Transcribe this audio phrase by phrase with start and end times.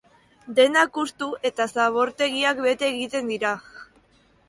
[0.59, 3.57] Dendak hustu eta zabortegiak bete egiten dira.